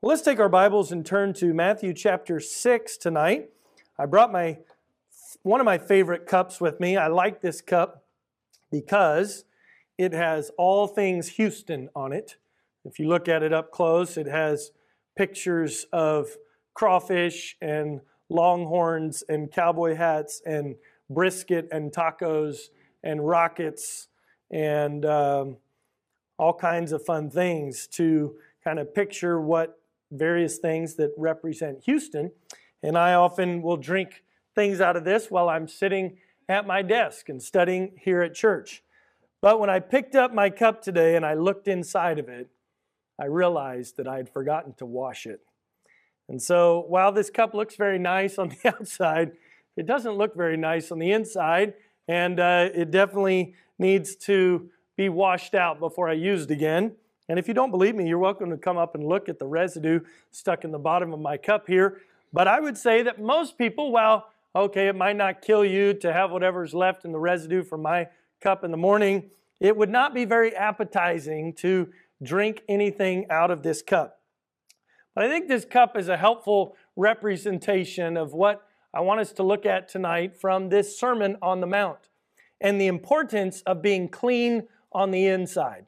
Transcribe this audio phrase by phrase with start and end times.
[0.00, 3.50] Well, let's take our Bibles and turn to Matthew chapter 6 tonight.
[3.98, 4.58] I brought my
[5.42, 6.96] one of my favorite cups with me.
[6.96, 8.04] I like this cup
[8.70, 9.44] because
[9.98, 12.36] it has all things Houston on it.
[12.84, 14.70] If you look at it up close, it has
[15.16, 16.28] pictures of
[16.74, 20.76] crawfish and longhorns and cowboy hats and
[21.10, 22.68] brisket and tacos
[23.02, 24.06] and rockets
[24.48, 25.56] and um,
[26.38, 29.77] all kinds of fun things to kind of picture what
[30.10, 32.30] various things that represent Houston.
[32.82, 34.22] And I often will drink
[34.54, 36.18] things out of this while I'm sitting
[36.48, 38.82] at my desk and studying here at church.
[39.40, 42.48] But when I picked up my cup today and I looked inside of it,
[43.18, 45.40] I realized that I had forgotten to wash it.
[46.28, 49.32] And so while this cup looks very nice on the outside,
[49.76, 51.74] it doesn't look very nice on the inside,
[52.08, 56.96] and uh, it definitely needs to be washed out before I use it again.
[57.28, 59.46] And if you don't believe me, you're welcome to come up and look at the
[59.46, 60.00] residue
[60.30, 62.00] stuck in the bottom of my cup here.
[62.32, 66.12] But I would say that most people, while okay, it might not kill you to
[66.12, 68.08] have whatever's left in the residue from my
[68.40, 69.30] cup in the morning,
[69.60, 71.90] it would not be very appetizing to
[72.22, 74.20] drink anything out of this cup.
[75.14, 78.62] But I think this cup is a helpful representation of what
[78.94, 82.08] I want us to look at tonight from this Sermon on the Mount
[82.60, 85.86] and the importance of being clean on the inside.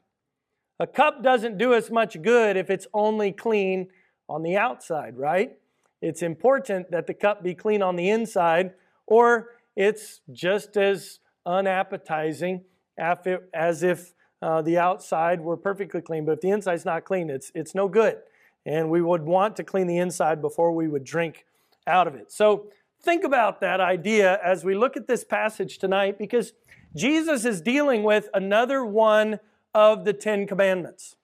[0.81, 3.89] A cup doesn't do us much good if it's only clean
[4.27, 5.55] on the outside, right?
[6.01, 8.73] It's important that the cup be clean on the inside,
[9.05, 12.63] or it's just as unappetizing
[12.97, 16.25] as if uh, the outside were perfectly clean.
[16.25, 18.17] But if the inside's not clean, it's, it's no good.
[18.65, 21.45] And we would want to clean the inside before we would drink
[21.85, 22.31] out of it.
[22.31, 22.71] So
[23.03, 26.53] think about that idea as we look at this passage tonight because
[26.95, 29.39] Jesus is dealing with another one
[29.73, 31.15] of the Ten Commandments.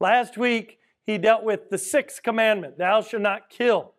[0.00, 3.92] Last week, he dealt with the sixth commandment thou shalt not kill.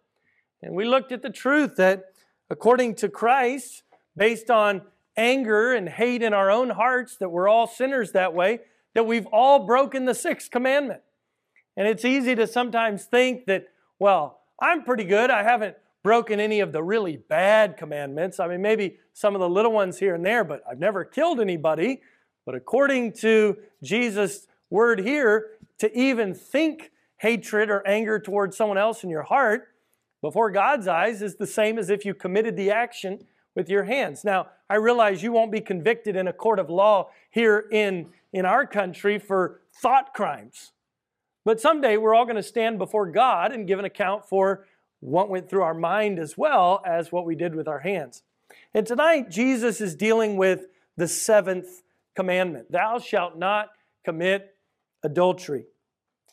[0.62, 2.14] And we looked at the truth that
[2.50, 3.84] according to Christ,
[4.16, 4.84] based on
[5.18, 8.60] anger and hate in our own hearts, that we're all sinners that way,
[8.94, 11.02] that we've all broken the sixth commandment.
[11.76, 13.68] And it's easy to sometimes think that,
[14.00, 15.30] well, I'm pretty good.
[15.30, 18.40] I haven't broken any of the really bad commandments.
[18.40, 21.40] I mean, maybe some of the little ones here and there, but I've never killed
[21.40, 22.02] anybody.
[22.46, 29.04] But according to Jesus' word here, to even think hatred or anger towards someone else
[29.04, 29.70] in your heart
[30.22, 34.24] before God's eyes is the same as if you committed the action with your hands.
[34.24, 38.46] Now, I realize you won't be convicted in a court of law here in, in
[38.46, 40.72] our country for thought crimes.
[41.46, 44.66] But someday we're all going to stand before God and give an account for
[45.02, 48.24] what went through our mind as well as what we did with our hands.
[48.74, 51.84] And tonight, Jesus is dealing with the seventh
[52.16, 53.70] commandment Thou shalt not
[54.06, 54.56] commit
[55.04, 55.66] adultery.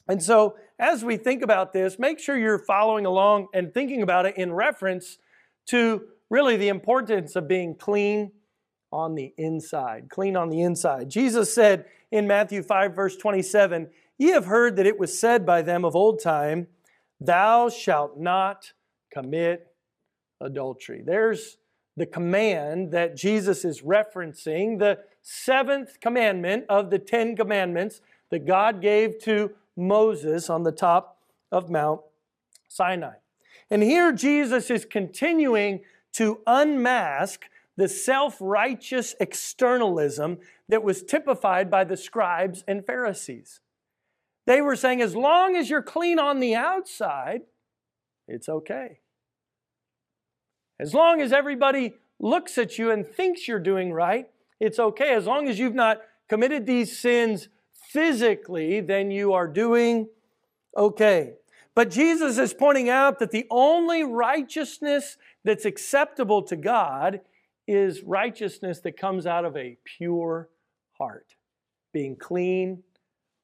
[0.09, 4.27] And so, as we think about this, make sure you're following along and thinking about
[4.27, 5.19] it in reference
[5.67, 8.33] to really the importance of being clean
[8.93, 10.09] on the inside.
[10.09, 11.09] Clean on the inside.
[11.11, 13.89] Jesus said in Matthew 5, verse 27,
[14.19, 16.67] Ye have heard that it was said by them of old time,
[17.21, 18.73] Thou shalt not
[19.13, 19.67] commit
[20.41, 21.03] adultery.
[21.05, 21.59] There's
[22.01, 28.01] the command that Jesus is referencing, the seventh commandment of the Ten Commandments
[28.31, 31.19] that God gave to Moses on the top
[31.53, 32.01] of Mount
[32.69, 33.17] Sinai.
[33.71, 35.81] And here Jesus is continuing
[36.15, 37.45] to unmask
[37.77, 40.39] the self righteous externalism
[40.71, 43.61] that was typified by the scribes and Pharisees.
[44.47, 47.43] They were saying, as long as you're clean on the outside,
[48.27, 49.01] it's okay.
[50.81, 55.13] As long as everybody looks at you and thinks you're doing right, it's okay.
[55.13, 57.49] As long as you've not committed these sins
[57.91, 60.09] physically, then you are doing
[60.75, 61.35] okay.
[61.75, 67.21] But Jesus is pointing out that the only righteousness that's acceptable to God
[67.69, 70.49] is righteousness that comes out of a pure
[70.97, 71.35] heart,
[71.93, 72.83] being clean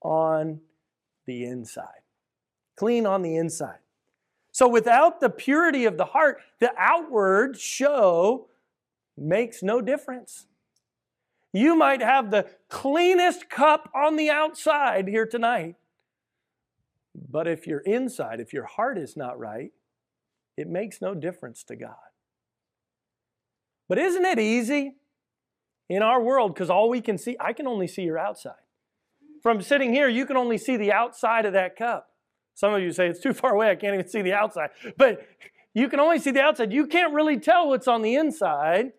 [0.00, 0.60] on
[1.26, 2.00] the inside.
[2.76, 3.78] Clean on the inside.
[4.56, 8.49] So without the purity of the heart, the outward show
[9.14, 10.47] makes no difference.
[11.53, 15.75] You might have the cleanest cup on the outside here tonight,
[17.14, 19.73] but if you're inside, if your heart is not right,
[20.56, 22.09] it makes no difference to God.
[23.91, 24.94] But isn't it easy
[25.91, 28.55] in our world because all we can see, I can only see your outside.
[29.43, 32.09] From sitting here, you can only see the outside of that cup.
[32.56, 34.70] Some of you say it's too far away, I can't even see the outside.
[34.97, 35.29] But
[35.75, 36.73] you can only see the outside.
[36.73, 38.93] You can't really tell what's on the inside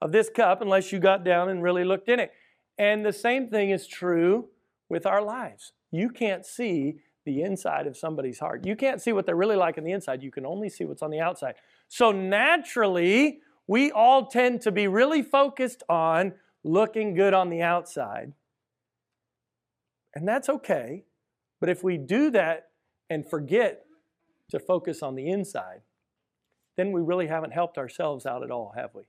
[0.00, 2.32] of this cup unless you got down and really looked in it.
[2.78, 4.48] And the same thing is true
[4.88, 5.72] with our lives.
[5.90, 6.96] You can't see
[7.26, 8.64] the inside of somebody's heart.
[8.64, 11.02] You can't see what they're really like on the inside, you can only see what's
[11.02, 11.56] on the outside.
[11.88, 16.32] So naturally, we all tend to be really focused on
[16.64, 18.32] looking good on the outside.
[20.14, 21.04] And that's okay.
[21.60, 22.67] But if we do that
[23.10, 23.84] and forget
[24.50, 25.82] to focus on the inside,
[26.76, 29.02] then we really haven't helped ourselves out at all, have we?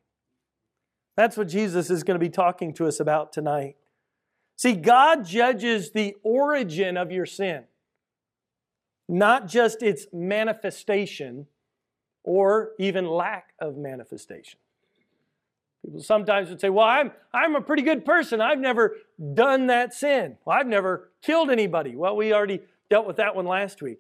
[1.16, 3.76] That's what Jesus is going to be talking to us about tonight.
[4.56, 7.66] See, God judges the origin of your sin,
[9.08, 11.48] not just its manifestation
[12.24, 14.60] or even lack of manifestation.
[15.84, 18.42] People sometimes would say, Well, I'm, I'm a pretty good person.
[18.42, 18.98] I've never
[19.34, 20.38] done that sin.
[20.44, 21.96] Well, I've never killed anybody.
[21.96, 24.00] Well, we already dealt with that one last week.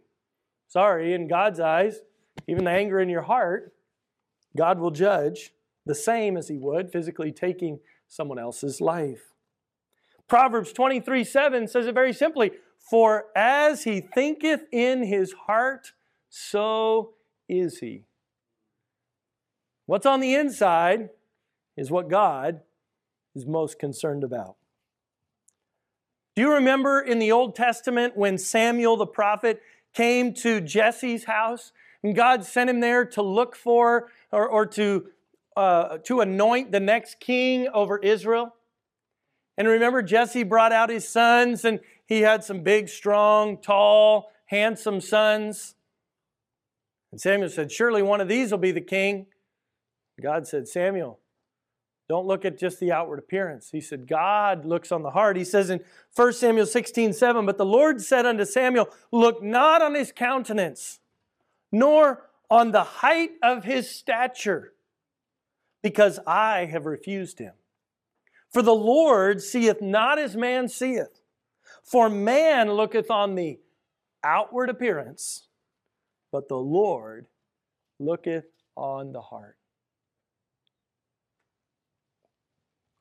[0.67, 1.99] Sorry, in God's eyes,
[2.47, 3.73] even the anger in your heart,
[4.55, 5.51] God will judge
[5.85, 9.33] the same as He would physically taking someone else's life.
[10.29, 15.93] Proverbs 23 7 says it very simply For as he thinketh in his heart,
[16.29, 17.15] so
[17.49, 18.03] is he.
[19.87, 21.09] What's on the inside
[21.75, 22.61] is what God
[23.35, 24.55] is most concerned about.
[26.39, 29.61] Do you remember in the Old Testament when Samuel the prophet
[29.93, 35.07] came to Jesse's house and God sent him there to look for or, or to,
[35.57, 38.55] uh, to anoint the next king over Israel?
[39.57, 45.01] And remember, Jesse brought out his sons, and he had some big, strong, tall, handsome
[45.01, 45.75] sons.
[47.11, 49.25] And Samuel said, Surely one of these will be the king.
[50.21, 51.19] God said, Samuel,
[52.09, 53.69] don't look at just the outward appearance.
[53.71, 55.37] He said, God looks on the heart.
[55.37, 55.79] He says in
[56.15, 60.99] 1 Samuel 16, 7, But the Lord said unto Samuel, Look not on his countenance,
[61.71, 64.73] nor on the height of his stature,
[65.83, 67.53] because I have refused him.
[68.51, 71.21] For the Lord seeth not as man seeth.
[71.83, 73.59] For man looketh on the
[74.23, 75.47] outward appearance,
[76.31, 77.27] but the Lord
[77.99, 78.45] looketh
[78.75, 79.58] on the heart.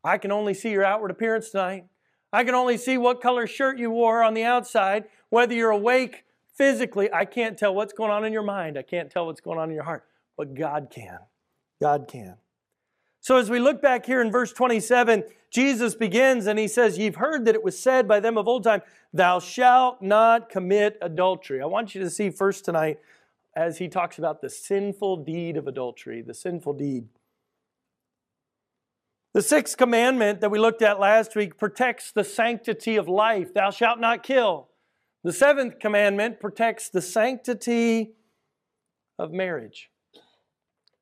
[0.09, 1.85] I can only see your outward appearance tonight.
[2.33, 6.25] I can only see what color shirt you wore on the outside, whether you're awake
[6.55, 7.13] physically.
[7.13, 8.79] I can't tell what's going on in your mind.
[8.79, 10.05] I can't tell what's going on in your heart.
[10.39, 11.19] But God can.
[11.79, 12.37] God can.
[13.21, 17.17] So as we look back here in verse 27, Jesus begins and he says, You've
[17.17, 18.81] heard that it was said by them of old time,
[19.13, 21.61] Thou shalt not commit adultery.
[21.61, 22.99] I want you to see first tonight
[23.55, 27.09] as he talks about the sinful deed of adultery, the sinful deed.
[29.35, 33.53] The sixth commandment that we looked at last week protects the sanctity of life.
[33.53, 34.69] Thou shalt not kill.
[35.23, 38.13] The seventh commandment protects the sanctity
[39.19, 39.91] of marriage.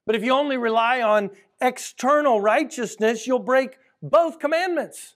[0.07, 1.31] But if you only rely on
[1.61, 5.15] external righteousness, you'll break both commandments.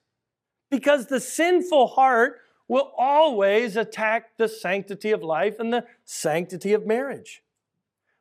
[0.71, 6.87] Because the sinful heart will always attack the sanctity of life and the sanctity of
[6.87, 7.43] marriage.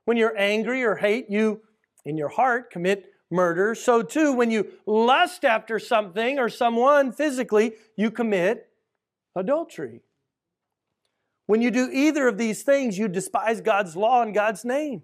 [0.05, 1.61] When you're angry or hate, you,
[2.03, 7.73] in your heart, commit murder, so too, when you lust after something or someone physically,
[7.95, 8.69] you commit
[9.35, 10.01] adultery.
[11.45, 15.03] When you do either of these things, you despise God's law and God's name.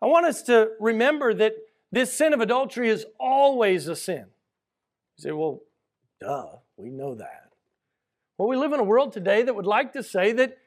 [0.00, 1.54] I want us to remember that
[1.90, 4.26] this sin of adultery is always a sin.
[5.16, 5.62] You say, well,
[6.20, 6.46] duh,
[6.76, 7.50] we know that.
[8.38, 10.58] Well, we live in a world today that would like to say that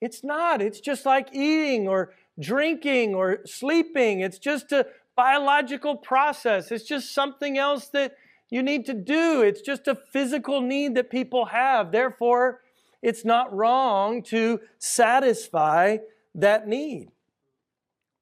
[0.00, 0.62] it's not.
[0.62, 4.20] It's just like eating or drinking or sleeping.
[4.20, 4.86] It's just a
[5.20, 6.72] biological process.
[6.72, 8.14] It's just something else that
[8.48, 9.42] you need to do.
[9.42, 11.92] It's just a physical need that people have.
[11.92, 12.62] Therefore,
[13.02, 15.98] it's not wrong to satisfy
[16.34, 17.08] that need.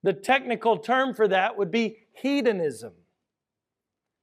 [0.03, 2.95] The technical term for that would be hedonism.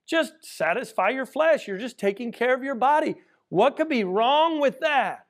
[0.06, 1.70] Just satisfy your flesh.
[1.70, 3.16] You're just taking care of your body.
[3.48, 5.28] What could be wrong with that?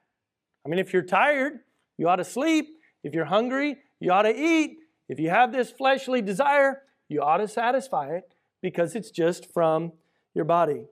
[0.66, 1.60] I mean, if you're tired,
[2.00, 2.70] you ought to sleep.
[3.04, 4.80] If you're hungry, you ought to eat.
[5.08, 9.94] If you have this fleshly desire, you ought to satisfy it because it's just from
[10.34, 10.86] your body.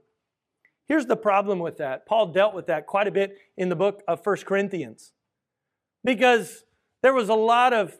[0.87, 2.05] Here's the problem with that.
[2.05, 5.13] Paul dealt with that quite a bit in the book of First Corinthians
[6.03, 6.65] because
[7.01, 7.99] there was a lot of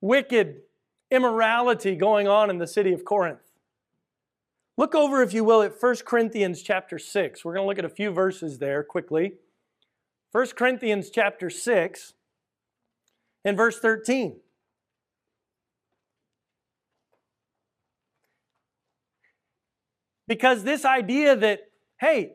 [0.00, 0.62] wicked
[1.10, 3.38] immorality going on in the city of Corinth.
[4.76, 7.44] Look over, if you will, at 1 Corinthians chapter 6.
[7.44, 9.34] We're going to look at a few verses there quickly.
[10.32, 12.14] 1 Corinthians chapter 6
[13.44, 14.40] and verse 13.
[20.26, 21.60] Because this idea that,
[22.00, 22.32] hey,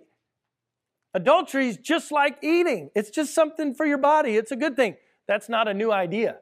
[1.14, 4.96] adultery is just like eating, it's just something for your body, it's a good thing.
[5.28, 6.38] That's not a new idea.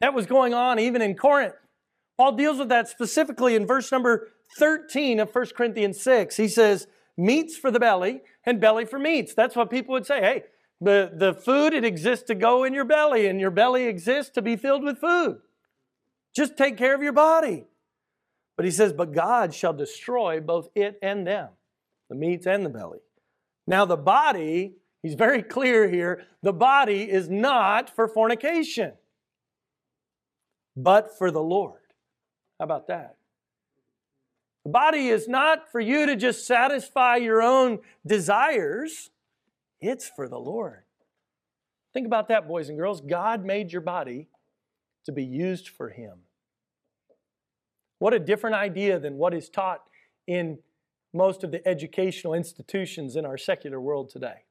[0.00, 1.54] That was going on even in Corinth.
[2.18, 6.36] Paul deals with that specifically in verse number 13 of 1 Corinthians 6.
[6.36, 9.34] He says, Meats for the belly and belly for meats.
[9.34, 10.20] That's what people would say.
[10.20, 10.42] Hey,
[10.80, 14.42] The, the food, it exists to go in your belly, and your belly exists to
[14.42, 15.38] be filled with food.
[16.34, 17.64] Just take care of your body.
[18.56, 21.50] But he says, But God shall destroy both it and them,
[22.08, 23.00] the meats and the belly.
[23.66, 28.92] Now, the body, he's very clear here, the body is not for fornication,
[30.76, 31.80] but for the Lord.
[32.58, 33.16] How about that?
[34.64, 39.10] The body is not for you to just satisfy your own desires,
[39.80, 40.82] it's for the Lord.
[41.92, 43.00] Think about that, boys and girls.
[43.00, 44.28] God made your body
[45.04, 46.25] to be used for Him.
[47.98, 49.82] What a different idea than what is taught
[50.26, 50.58] in
[51.12, 54.44] most of the educational institutions in our secular world today.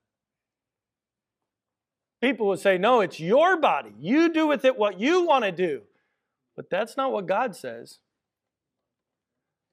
[2.21, 3.93] People will say, No, it's your body.
[3.99, 5.81] You do with it what you want to do.
[6.55, 7.99] But that's not what God says.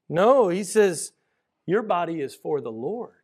[0.09, 1.12] No, He says,
[1.67, 3.14] Your body is for the Lord.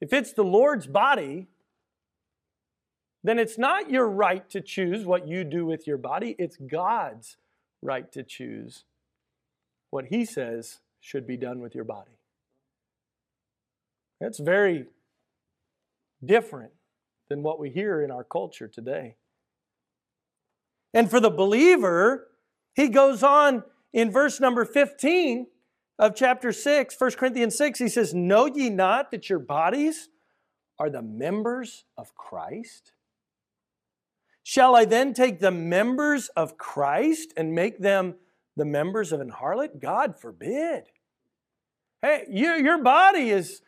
[0.00, 1.46] If it's the Lord's body,
[3.22, 7.36] then it's not your right to choose what you do with your body, it's God's
[7.82, 8.84] right to choose
[9.90, 12.18] what He says should be done with your body.
[14.20, 14.86] That's very
[16.24, 16.72] different
[17.28, 19.16] than what we hear in our culture today.
[20.94, 22.28] And for the believer,
[22.74, 25.46] he goes on in verse number 15
[25.98, 30.08] of chapter 6, 1 Corinthians 6, he says, Know ye not that your bodies
[30.78, 32.92] are the members of Christ?
[34.42, 38.16] Shall I then take the members of Christ and make them
[38.56, 39.80] the members of an harlot?
[39.80, 40.84] God forbid.
[42.00, 43.62] Hey, you, your body is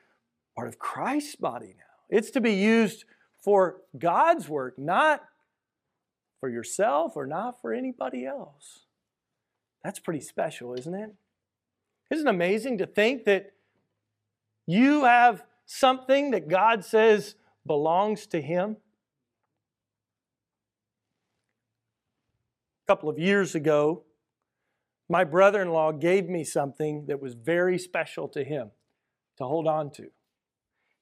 [0.56, 1.84] part of Christ's body now.
[2.10, 3.04] It's to be used
[3.40, 5.22] for God's work, not
[6.40, 8.80] for yourself or not for anybody else.
[9.84, 11.14] That's pretty special, isn't it?
[12.10, 13.52] Isn't it amazing to think that
[14.66, 18.78] you have something that God says belongs to Him?
[22.84, 24.04] A couple of years ago,
[25.08, 28.70] my brother in law gave me something that was very special to him
[29.38, 30.08] to hold on to.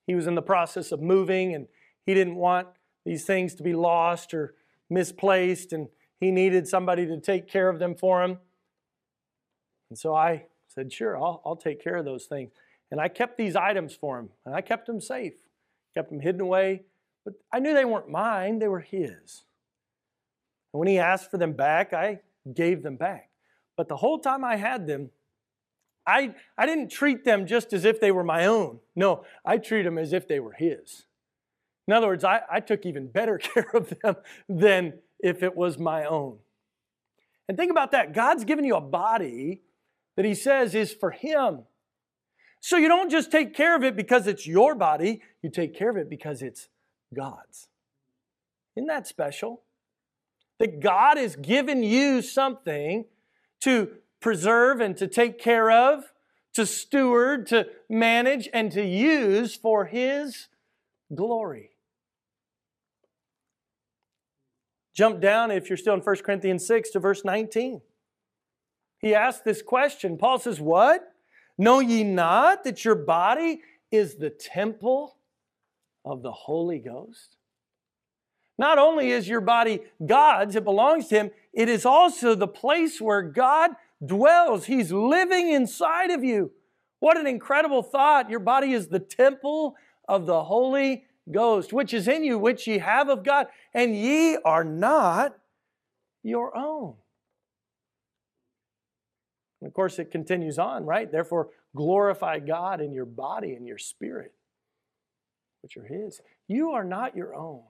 [0.07, 1.67] He was in the process of moving and
[2.05, 2.69] he didn't want
[3.05, 4.55] these things to be lost or
[4.91, 5.89] misplaced, and
[6.21, 8.39] he needed somebody to take care of them for him.
[9.91, 12.51] And so I said, Sure, I'll, I'll take care of those things.
[12.91, 15.35] And I kept these items for him, and I kept them safe,
[15.95, 16.83] kept them hidden away.
[17.25, 19.45] But I knew they weren't mine, they were his.
[20.73, 22.21] And when he asked for them back, I
[22.55, 23.31] gave them back.
[23.77, 25.11] But the whole time I had them,
[26.07, 28.81] I, I didn't treat them just as if they were my own.
[28.97, 31.05] No, I treated them as if they were his.
[31.87, 34.17] In other words, I, I took even better care of them
[34.49, 36.39] than if it was my own.
[37.49, 38.13] And think about that.
[38.13, 39.63] God's given you a body
[40.17, 41.65] that He says is for Him.
[42.61, 45.91] So you don't just take care of it because it's your body, you take care
[45.91, 46.69] of it because it's
[47.15, 47.69] God's.
[48.77, 49.63] Isn't that special?
[50.63, 53.07] That God has given you something
[53.63, 56.13] to preserve and to take care of,
[56.53, 60.47] to steward, to manage, and to use for His
[61.13, 61.71] glory.
[64.95, 67.81] Jump down, if you're still in 1 Corinthians 6, to verse 19.
[69.01, 70.17] He asks this question.
[70.17, 71.13] Paul says, What?
[71.59, 75.17] Know ye not that your body is the temple
[76.05, 77.39] of the Holy Ghost?
[78.59, 83.01] Not only is your body God's, it belongs to Him, it is also the place
[83.01, 83.73] where God
[84.05, 84.67] dwells.
[84.67, 86.53] He's living inside of you.
[87.01, 88.31] What an incredible thought.
[88.31, 89.75] Your body is the temple
[90.09, 94.37] of the Holy Ghost, which is in you, which ye have of God, and ye
[94.45, 95.37] are not
[96.23, 96.95] your own.
[99.61, 101.11] And of course, it continues on, right?
[101.11, 104.33] Therefore, glorify God in your body and your spirit,
[105.63, 106.21] which are His.
[106.49, 107.63] You are not your own.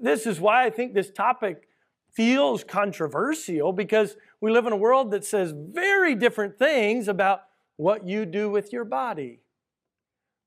[0.00, 1.68] This is why I think this topic
[2.12, 7.42] feels controversial because we live in a world that says very different things about
[7.76, 9.40] what you do with your body.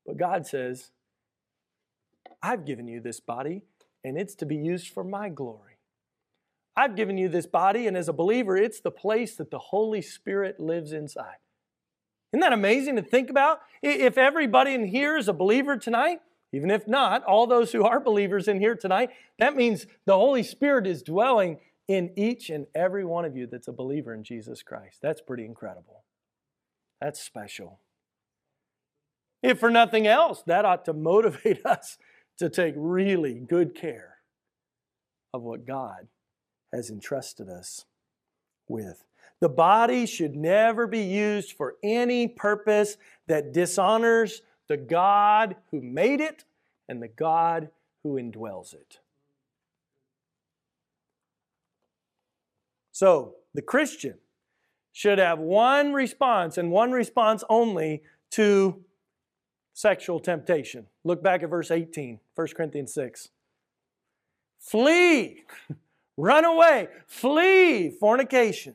[0.05, 0.91] But God says,
[2.41, 3.63] I've given you this body,
[4.03, 5.79] and it's to be used for my glory.
[6.77, 10.01] I've given you this body, and as a believer, it's the place that the Holy
[10.01, 11.38] Spirit lives inside.
[12.31, 13.60] Isn't that amazing to think about?
[13.81, 16.19] If everybody in here is a believer tonight,
[16.54, 20.44] even if not, all those who are believers in here tonight, that means the Holy
[20.44, 24.63] Spirit is dwelling in each and every one of you that's a believer in Jesus
[24.63, 25.00] Christ.
[25.01, 26.04] That's pretty incredible.
[27.01, 27.80] That's special.
[29.44, 31.98] If for nothing else, that ought to motivate us
[32.39, 34.18] to take really good care
[35.34, 36.08] of what God
[36.74, 37.86] has entrusted us
[38.68, 39.04] with.
[39.39, 46.19] The body should never be used for any purpose that dishonors the God who made
[46.19, 46.43] it
[46.88, 47.69] and the God
[48.03, 49.00] who indwells it.
[52.91, 54.15] So, the Christian
[54.91, 58.83] should have one response and one response only to
[59.74, 60.88] sexual temptation.
[61.03, 63.29] Look back at verse 18, 1 Corinthians 6.
[64.59, 65.43] Flee,
[66.17, 68.74] run away, flee fornication.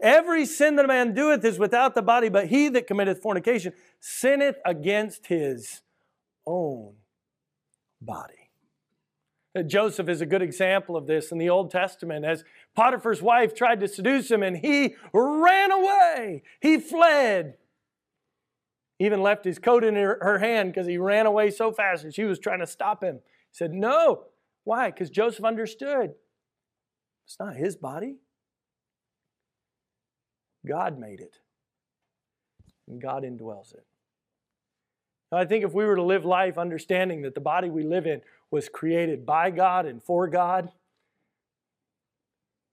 [0.00, 3.72] Every sin that a man doeth is without the body, but he that committeth fornication
[4.06, 5.80] sinneth against his
[6.46, 6.92] own
[8.02, 8.50] body.
[9.56, 12.44] Uh, Joseph is a good example of this in the Old Testament as
[12.76, 16.42] Potiphar's wife tried to seduce him and he ran away.
[16.60, 17.54] He fled.
[18.98, 22.14] Even left his coat in her, her hand because he ran away so fast and
[22.14, 23.14] she was trying to stop him.
[23.14, 24.24] He said, No.
[24.64, 24.90] Why?
[24.90, 26.12] Because Joseph understood
[27.24, 28.16] it's not his body.
[30.66, 31.38] God made it,
[32.86, 33.84] and God indwells it.
[35.32, 38.20] I think if we were to live life understanding that the body we live in
[38.50, 40.70] was created by God and for God,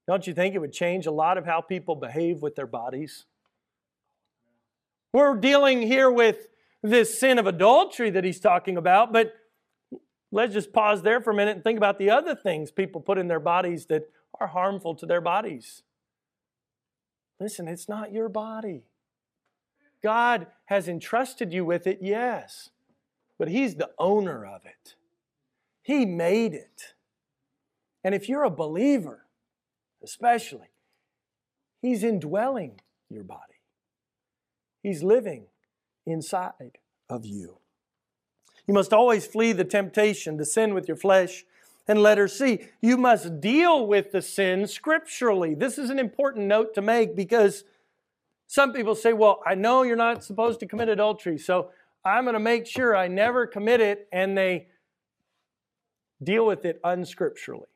[0.06, 3.24] don't you think it would change a lot of how people behave with their bodies?
[5.12, 6.48] We're dealing here with
[6.82, 9.34] this sin of adultery that he's talking about, but
[10.30, 13.18] let's just pause there for a minute and think about the other things people put
[13.18, 14.08] in their bodies that
[14.40, 15.82] are harmful to their bodies.
[17.38, 18.84] Listen, it's not your body.
[20.02, 22.70] God has entrusted you with it, yes,
[23.38, 24.94] but He's the owner of it.
[25.82, 26.94] He made it.
[28.04, 29.26] And if you're a believer,
[30.02, 30.68] especially,
[31.80, 33.60] He's indwelling your body.
[34.82, 35.46] He's living
[36.06, 36.78] inside
[37.08, 37.58] of you.
[38.66, 41.44] You must always flee the temptation to sin with your flesh.
[41.88, 45.54] And letter C, you must deal with the sin scripturally.
[45.54, 47.64] This is an important note to make because
[48.52, 51.70] some people say, well, I know you're not supposed to commit adultery, so
[52.04, 54.66] I'm going to make sure I never commit it, and they
[56.22, 57.70] deal with it unscripturally.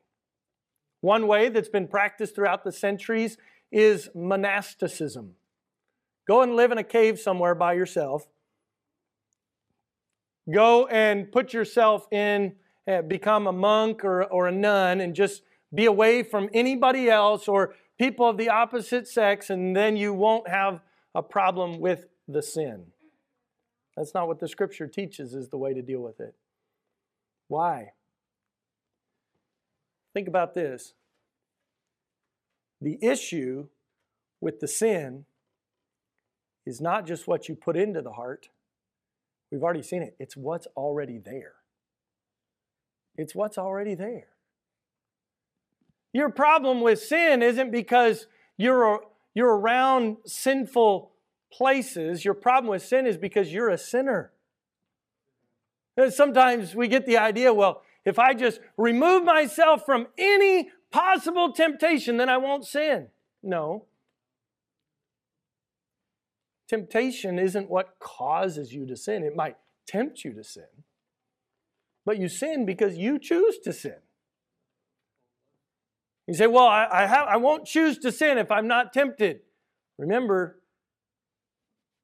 [1.01, 3.39] One way that's been practiced throughout the centuries
[3.71, 5.33] is monasticism.
[6.27, 8.27] Go and live in a cave somewhere by yourself.
[10.53, 12.53] Go and put yourself in,
[12.87, 15.41] uh, become a monk or, or a nun, and just
[15.73, 20.47] be away from anybody else or people of the opposite sex, and then you won't
[20.47, 20.81] have
[21.15, 22.87] a problem with the sin.
[23.95, 26.35] That's not what the scripture teaches is the way to deal with it.
[27.47, 27.93] Why?
[30.13, 30.93] Think about this.
[32.81, 33.67] The issue
[34.39, 35.25] with the sin
[36.65, 38.49] is not just what you put into the heart.
[39.51, 40.15] We've already seen it.
[40.19, 41.53] It's what's already there.
[43.15, 44.27] It's what's already there.
[46.13, 49.01] Your problem with sin isn't because you're,
[49.33, 51.11] you're around sinful
[51.51, 52.25] places.
[52.25, 54.31] Your problem with sin is because you're a sinner.
[55.95, 61.51] And sometimes we get the idea, well, if I just remove myself from any possible
[61.51, 63.07] temptation, then I won't sin.
[63.43, 63.85] No.
[66.67, 69.23] Temptation isn't what causes you to sin.
[69.23, 70.65] It might tempt you to sin.
[72.05, 73.97] But you sin because you choose to sin.
[76.27, 79.39] You say, well, I, I, have, I won't choose to sin if I'm not tempted.
[79.97, 80.59] Remember,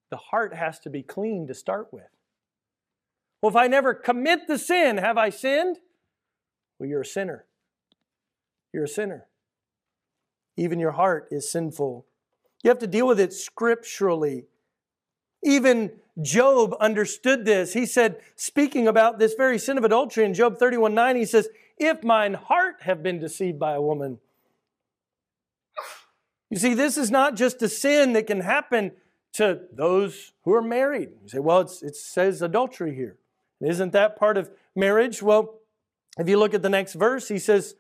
[0.10, 2.08] the heart has to be clean to start with.
[3.42, 5.78] Well, if I never commit the sin, have I sinned?
[6.80, 7.46] Well, you're a sinner.
[8.72, 9.26] You're a sinner.
[10.56, 12.06] Even your heart is sinful.
[12.64, 14.46] You have to deal with it scripturally.
[15.44, 17.74] Even Job understood this.
[17.74, 21.50] He said, speaking about this very sin of adultery in Job 31 9, he says,
[21.78, 24.20] If mine heart have been deceived by a woman.
[26.50, 28.92] You see, this is not just a sin that can happen
[29.34, 31.10] to those who are married.
[31.24, 33.18] You say, well, it says adultery here.
[33.60, 35.24] Isn't that part of marriage?
[35.24, 35.56] Well,
[36.18, 37.76] if you look at the next verse, he says,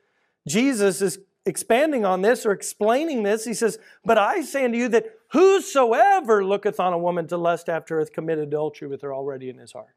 [0.47, 3.45] Jesus is expanding on this or explaining this.
[3.45, 7.69] He says, But I say unto you that whosoever looketh on a woman to lust
[7.69, 9.95] after her hath committed adultery with her already in his heart.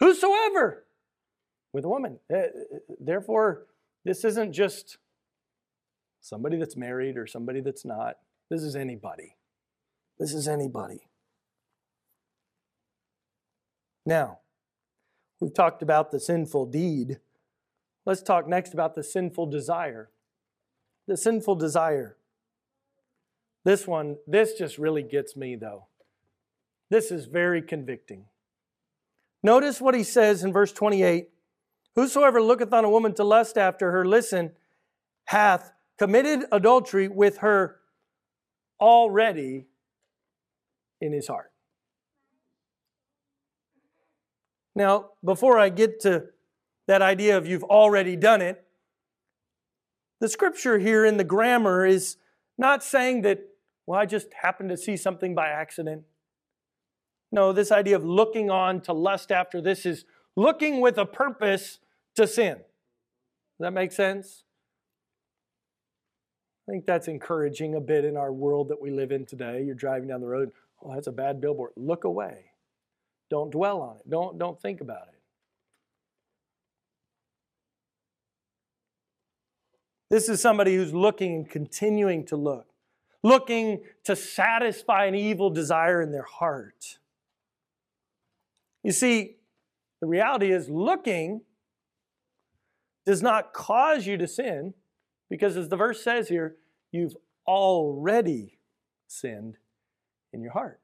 [0.00, 0.85] Whosoever
[1.76, 2.18] with a woman.
[2.30, 2.46] Eh,
[2.98, 3.66] therefore,
[4.02, 4.96] this isn't just
[6.22, 8.16] somebody that's married or somebody that's not.
[8.48, 9.36] This is anybody.
[10.18, 11.06] This is anybody.
[14.06, 14.38] Now,
[15.38, 17.20] we've talked about the sinful deed.
[18.06, 20.08] Let's talk next about the sinful desire.
[21.06, 22.16] The sinful desire.
[23.64, 25.88] This one, this just really gets me though.
[26.88, 28.24] This is very convicting.
[29.42, 31.28] Notice what he says in verse 28
[31.96, 34.52] Whosoever looketh on a woman to lust after her, listen,
[35.24, 37.76] hath committed adultery with her
[38.80, 39.66] already
[41.00, 41.50] in his heart.
[44.74, 46.26] Now, before I get to
[46.86, 48.64] that idea of you've already done it.
[50.20, 52.16] The scripture here in the grammar is
[52.56, 53.40] not saying that,
[53.86, 56.02] well, I just happened to see something by accident.
[57.32, 60.04] No, this idea of looking on to lust after this is
[60.36, 61.80] looking with a purpose
[62.16, 62.56] to sin.
[62.56, 62.64] Does
[63.60, 64.44] that make sense?
[66.68, 69.62] I think that's encouraging a bit in our world that we live in today.
[69.62, 70.50] You're driving down the road,
[70.82, 71.72] oh, that's a bad billboard.
[71.76, 72.46] Look away.
[73.30, 74.10] Don't dwell on it.
[74.10, 75.20] Don't, don't think about it.
[80.10, 82.66] This is somebody who's looking and continuing to look,
[83.22, 86.98] looking to satisfy an evil desire in their heart.
[88.84, 89.36] You see,
[90.00, 91.40] the reality is looking
[93.06, 94.74] does not cause you to sin
[95.30, 96.56] because, as the verse says here,
[96.90, 97.16] you've
[97.46, 98.58] already
[99.06, 99.56] sinned
[100.32, 100.80] in your heart.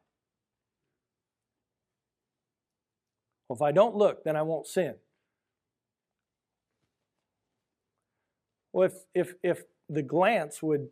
[3.49, 4.95] Well, if I don't look, then I won't sin.
[8.73, 10.89] Well, if, if, if the glance would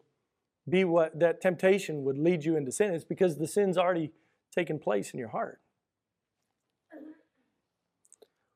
[0.68, 4.12] be what that temptation would lead you into sin, it's because the sin's already
[4.54, 5.60] taken place in your heart.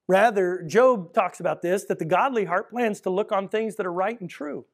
[0.07, 3.87] Rather, Job talks about this that the godly heart plans to look on things that
[3.87, 4.67] are right and true.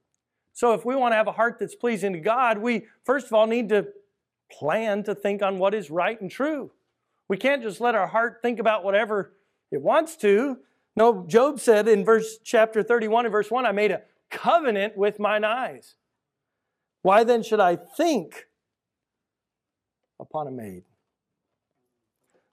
[0.52, 3.32] So, if we want to have a heart that's pleasing to God, we first of
[3.32, 3.88] all need to
[4.50, 6.72] plan to think on what is right and true.
[7.28, 9.32] We can't just let our heart think about whatever
[9.70, 10.58] it wants to.
[10.96, 15.20] No, Job said in verse chapter 31 and verse 1, I made a covenant with
[15.20, 15.94] mine eyes.
[17.02, 18.46] Why then should I think
[20.18, 20.82] upon a maid?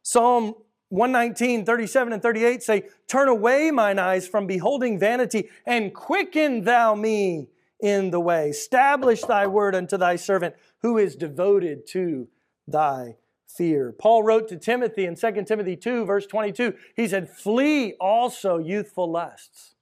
[0.04, 0.54] Psalm
[0.90, 6.96] 119, 37 and 38 say, Turn away mine eyes from beholding vanity, and quicken thou
[6.96, 7.48] me
[7.80, 8.50] in the way.
[8.50, 12.28] Establish thy word unto thy servant, who is devoted to
[12.68, 13.16] thy
[13.48, 13.94] fear.
[13.98, 19.12] Paul wrote to Timothy in 2 Timothy 2, verse 22, he said, Flee also youthful
[19.12, 19.76] lusts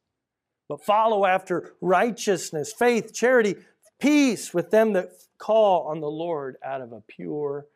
[0.67, 3.55] but follow after righteousness, faith, charity,
[3.99, 7.67] peace with them that call on the Lord out of a pure.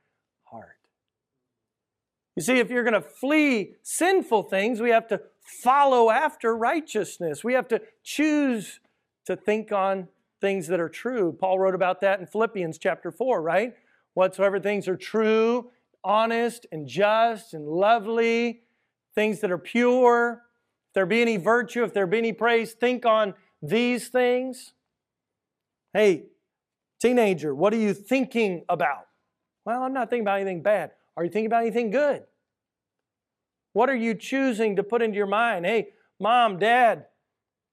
[2.39, 7.43] You see, if you're going to flee sinful things, we have to follow after righteousness.
[7.43, 8.79] We have to choose
[9.25, 10.07] to think on
[10.39, 11.35] things that are true.
[11.37, 13.73] Paul wrote about that in Philippians chapter 4, right?
[14.13, 15.71] Whatsoever things are true,
[16.01, 18.61] honest, and just, and lovely,
[19.15, 20.43] things that are pure,
[20.87, 24.71] if there be any virtue, if there be any praise, think on these things.
[25.91, 26.27] Hey,
[27.01, 29.07] teenager, what are you thinking about?
[29.65, 30.91] Well, I'm not thinking about anything bad.
[31.19, 32.23] Are you thinking about anything good?
[33.73, 35.65] What are you choosing to put into your mind?
[35.65, 37.07] Hey, mom, dad,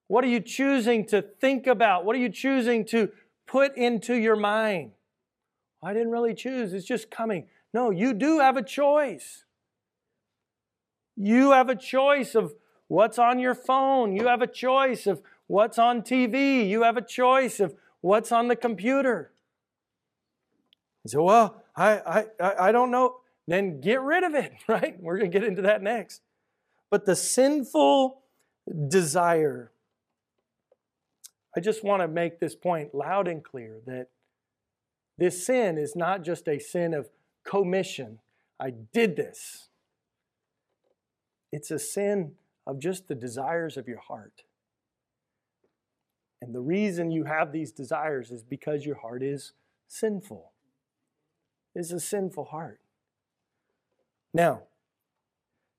[0.09, 2.05] what are you choosing to think about?
[2.05, 3.09] What are you choosing to
[3.47, 4.91] put into your mind?
[5.81, 7.47] I didn't really choose, it's just coming.
[7.73, 9.45] No, you do have a choice.
[11.15, 12.53] You have a choice of
[12.89, 14.17] what's on your phone.
[14.17, 16.69] You have a choice of what's on TV.
[16.69, 19.31] You have a choice of what's on the computer.
[21.05, 23.19] You say, well, I, I, I don't know.
[23.47, 25.01] Then get rid of it, right?
[25.01, 26.23] We're going to get into that next.
[26.91, 28.23] But the sinful
[28.89, 29.73] desire,
[31.57, 34.09] I just want to make this point loud and clear that
[35.19, 37.09] this sin is not just a sin of
[37.45, 38.19] commission.
[38.61, 39.69] I did this.
[41.53, 42.33] It's a sin
[42.67, 44.43] of just the desires of your heart.
[46.43, 49.53] And the reason you have these desires is because your heart is
[49.89, 50.53] sinful.
[51.75, 52.81] It's a sinful heart.
[54.37, 54.65] Now,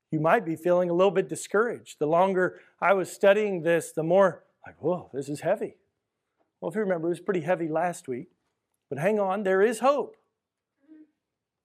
[0.09, 1.99] you might be feeling a little bit discouraged.
[1.99, 5.75] The longer I was studying this, the more like, whoa, this is heavy.
[6.59, 8.29] Well, if you remember, it was pretty heavy last week.
[8.89, 10.15] But hang on, there is hope.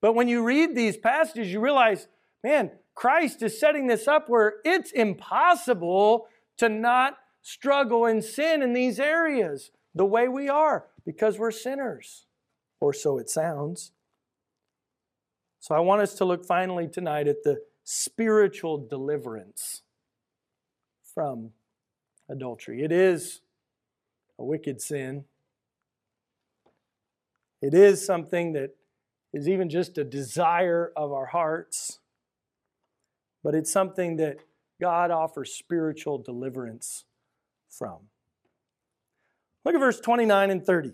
[0.03, 2.09] But when you read these passages, you realize,
[2.45, 6.27] man, Christ is setting this up where it's impossible
[6.59, 12.27] to not struggle in sin in these areas the way we are because we're sinners,
[12.81, 13.93] or so it sounds.
[15.63, 19.81] So I want us to look finally tonight at the spiritual deliverance
[21.15, 21.53] from
[22.29, 22.83] adultery.
[22.83, 23.41] It is
[24.39, 25.25] a wicked sin.
[27.63, 28.77] It is something that
[29.33, 32.01] is even just a desire of our hearts
[33.43, 34.39] but it's something that
[34.81, 37.05] God offers spiritual deliverance
[37.69, 37.99] from.
[39.65, 40.93] Look at verse 29 and 30.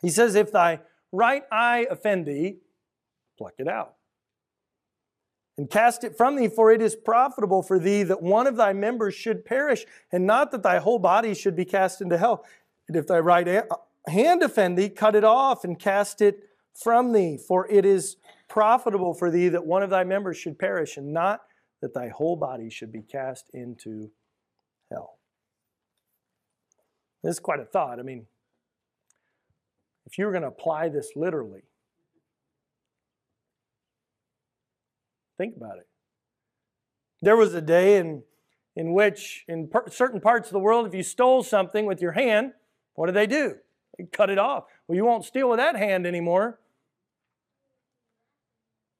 [0.00, 0.80] He says, If thy
[1.10, 2.56] right eye offend thee,
[3.42, 3.94] pluck it out.
[5.58, 8.72] And cast it from thee, for it is profitable for thee that one of thy
[8.72, 12.44] members should perish, and not that thy whole body should be cast into hell.
[12.86, 13.64] And if thy right
[14.06, 18.16] hand offend thee, cut it off and cast it from thee, for it is
[18.48, 21.42] profitable for thee that one of thy members should perish, and not
[21.80, 24.10] that thy whole body should be cast into
[24.90, 25.18] hell.
[27.24, 27.98] This is quite a thought.
[27.98, 28.26] I mean,
[30.06, 31.64] if you were going to apply this literally,
[35.42, 35.88] think about it.
[37.20, 38.22] There was a day in,
[38.76, 42.12] in which, in per- certain parts of the world, if you stole something with your
[42.12, 42.52] hand,
[42.94, 43.56] what did they do?
[43.98, 44.64] They cut it off.
[44.86, 46.60] Well, you won't steal with that hand anymore.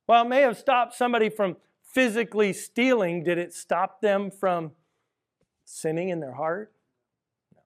[0.07, 4.73] While it may have stopped somebody from physically stealing, did it stop them from
[5.65, 6.73] sinning in their heart?
[7.55, 7.63] No.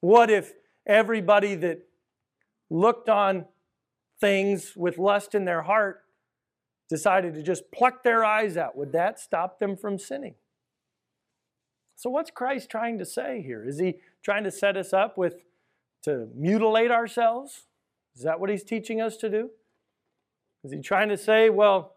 [0.00, 0.52] What if
[0.86, 1.80] everybody that
[2.68, 3.46] looked on
[4.22, 6.04] things with lust in their heart
[6.88, 8.76] decided to just pluck their eyes out?
[8.76, 10.36] Would that stop them from sinning?
[11.96, 13.64] So, what's Christ trying to say here?
[13.66, 15.34] Is he trying to set us up with
[16.04, 17.64] to mutilate ourselves?
[18.16, 19.50] Is that what he's teaching us to do?
[20.64, 21.96] Is he trying to say, well,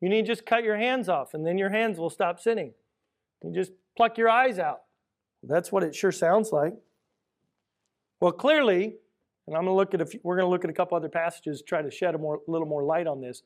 [0.00, 2.72] you need to just cut your hands off and then your hands will stop sinning?
[3.42, 4.82] You just pluck your eyes out.
[5.42, 6.74] That's what it sure sounds like.
[8.20, 8.96] Well, clearly,
[9.46, 10.96] and I'm going to look at a few, we're going to look at a couple
[10.96, 13.42] other passages try to shed a more, little more light on this.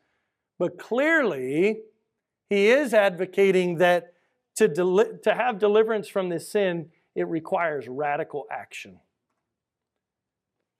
[0.58, 1.80] But clearly,
[2.48, 4.12] he is advocating that
[4.56, 9.00] to, deli- to have deliverance from this sin, it requires radical action.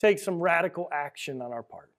[0.01, 1.91] Take some radical action on our part.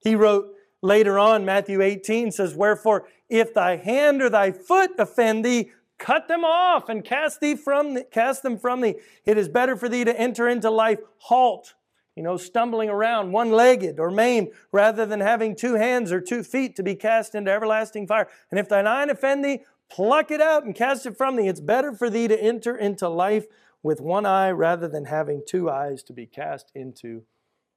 [0.00, 5.44] He wrote later on, Matthew 18 says, Wherefore, if thy hand or thy foot offend
[5.44, 8.96] thee, cut them off and cast thee from the, cast them from thee.
[9.24, 11.74] It is better for thee to enter into life halt,
[12.14, 16.76] you know, stumbling around, one-legged or maimed, rather than having two hands or two feet
[16.76, 18.28] to be cast into everlasting fire.
[18.50, 21.48] And if thine eye offend thee, pluck it out and cast it from thee.
[21.48, 23.46] It's better for thee to enter into life
[23.82, 27.22] with one eye rather than having two eyes to be cast into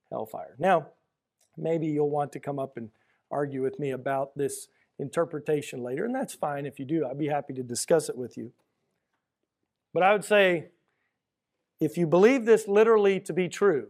[0.09, 0.55] hellfire.
[0.57, 0.87] Now,
[1.55, 2.89] maybe you'll want to come up and
[3.29, 7.05] argue with me about this interpretation later, and that's fine if you do.
[7.05, 8.51] I'd be happy to discuss it with you.
[9.93, 10.67] But I would say
[11.79, 13.87] if you believe this literally to be true,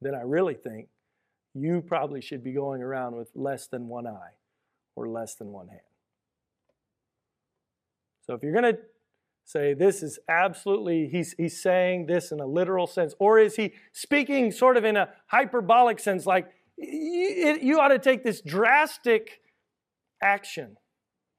[0.00, 0.88] then I really think
[1.54, 4.34] you probably should be going around with less than one eye
[4.94, 5.80] or less than one hand.
[8.26, 8.80] So if you're going to
[9.44, 13.14] say this is absolutely, he's, he's saying this in a literal sense?
[13.18, 17.98] Or is he speaking sort of in a hyperbolic sense, like you, you ought to
[17.98, 19.40] take this drastic
[20.22, 20.76] action?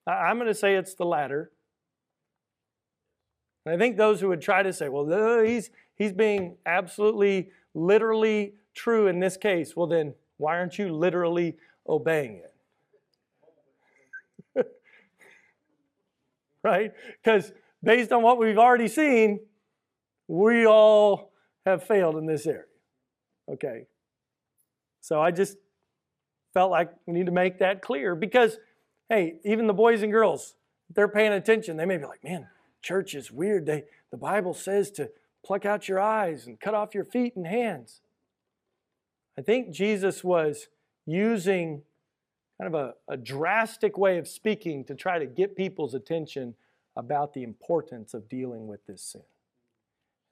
[0.07, 1.51] I'm going to say it's the latter.
[3.65, 8.53] And I think those who would try to say, well, he's, he's being absolutely, literally
[8.73, 12.41] true in this case, well, then why aren't you literally obeying
[14.55, 14.65] it?
[16.63, 16.93] right?
[17.21, 17.51] Because
[17.83, 19.41] based on what we've already seen,
[20.27, 21.31] we all
[21.65, 22.63] have failed in this area.
[23.49, 23.87] Okay.
[25.07, 25.55] So I just
[26.53, 28.57] felt like we need to make that clear because,
[29.07, 30.55] hey, even the boys and girls,
[30.93, 31.77] they're paying attention.
[31.77, 32.49] They may be like, man,
[32.81, 33.65] church is weird.
[33.65, 35.09] They, the Bible says to
[35.45, 38.01] pluck out your eyes and cut off your feet and hands.
[39.39, 40.67] I think Jesus was
[41.05, 41.83] using
[42.59, 46.53] kind of a, a drastic way of speaking to try to get people's attention
[46.97, 49.23] about the importance of dealing with this sin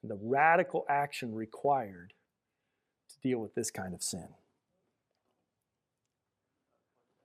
[0.02, 2.12] and the radical action required
[3.08, 4.28] to deal with this kind of sin.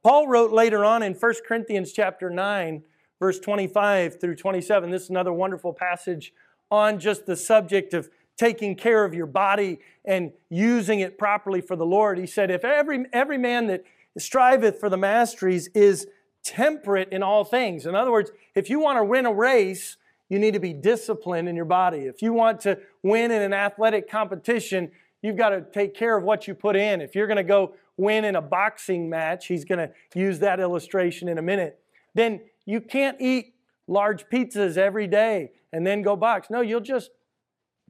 [0.03, 2.83] Paul wrote later on in 1 Corinthians chapter 9
[3.19, 6.33] verse 25 through 27 this is another wonderful passage
[6.71, 11.75] on just the subject of taking care of your body and using it properly for
[11.75, 12.17] the Lord.
[12.17, 13.83] He said if every every man that
[14.17, 16.07] striveth for the masteries is
[16.43, 17.85] temperate in all things.
[17.85, 21.47] In other words, if you want to win a race, you need to be disciplined
[21.47, 21.99] in your body.
[21.99, 26.23] If you want to win in an athletic competition, you've got to take care of
[26.23, 27.01] what you put in.
[27.01, 30.59] If you're going to go win in a boxing match, he's going to use that
[30.59, 31.79] illustration in a minute,
[32.13, 33.53] then you can't eat
[33.87, 36.49] large pizzas every day and then go box.
[36.49, 37.11] No, you'll just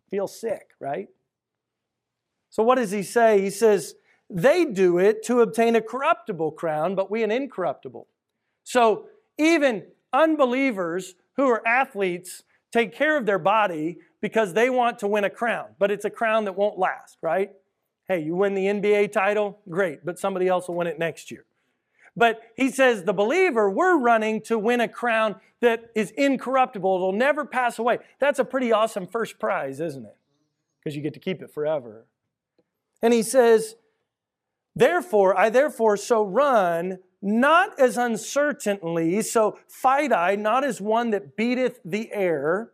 [0.10, 1.08] feel sick, right?
[2.50, 3.42] So, what does he say?
[3.42, 3.96] He says,
[4.34, 8.08] they do it to obtain a corruptible crown, but we an incorruptible.
[8.64, 15.08] So even unbelievers who are athletes take care of their body because they want to
[15.08, 17.52] win a crown, but it's a crown that won't last, right?
[18.08, 21.46] Hey, you win the NBA title, great, but somebody else will win it next year.
[22.16, 26.96] But he says, the believer, we're running to win a crown that is incorruptible.
[26.96, 28.00] It'll never pass away.
[28.20, 30.18] That's a pretty awesome first prize, isn't it?
[30.80, 32.06] Because you get to keep it forever.
[33.02, 33.76] And he says,
[34.76, 41.36] Therefore, I therefore so run, not as uncertainly, so fight I, not as one that
[41.36, 42.72] beateth the air.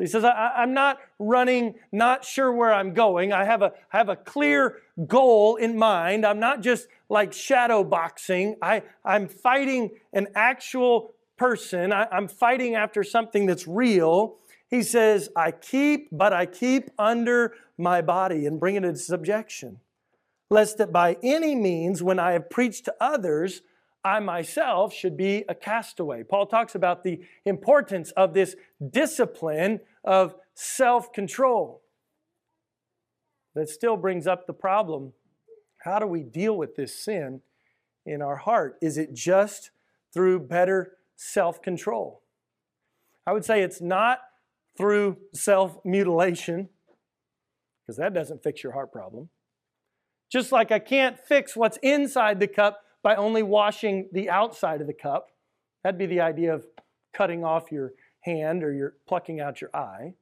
[0.00, 3.34] So he says, I, am not running, not sure where I'm going.
[3.34, 6.24] I have, a, I have a clear goal in mind.
[6.24, 8.56] I'm not just like shadow boxing.
[8.62, 11.92] I, I'm fighting an actual person.
[11.92, 14.36] I, I'm fighting after something that's real.
[14.70, 19.80] He says, I keep, but I keep under my body and bring it into subjection,
[20.48, 23.60] lest that by any means, when I have preached to others,
[24.02, 26.22] I myself should be a castaway.
[26.22, 28.56] Paul talks about the importance of this
[28.92, 31.82] discipline of self control.
[33.54, 35.12] That still brings up the problem
[35.80, 37.40] how do we deal with this sin
[38.04, 38.76] in our heart?
[38.82, 39.70] Is it just
[40.12, 42.22] through better self control?
[43.26, 44.20] I would say it's not
[44.76, 46.68] through self mutilation,
[47.82, 49.30] because that doesn't fix your heart problem.
[50.30, 54.86] Just like I can't fix what's inside the cup by only washing the outside of
[54.86, 55.28] the cup.
[55.82, 56.66] That'd be the idea of
[57.14, 60.14] cutting off your hand or you're plucking out your eye.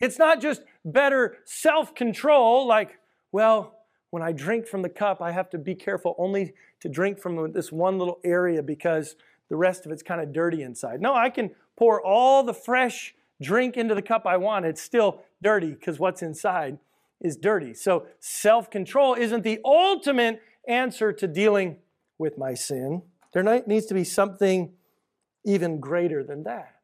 [0.00, 2.98] It's not just better self control, like,
[3.32, 3.74] well,
[4.10, 7.52] when I drink from the cup, I have to be careful only to drink from
[7.52, 9.16] this one little area because
[9.48, 11.00] the rest of it's kind of dirty inside.
[11.00, 14.64] No, I can pour all the fresh drink into the cup I want.
[14.64, 16.78] It's still dirty because what's inside
[17.20, 17.74] is dirty.
[17.74, 21.76] So self control isn't the ultimate answer to dealing
[22.18, 23.02] with my sin.
[23.32, 24.72] There needs to be something
[25.44, 26.77] even greater than that.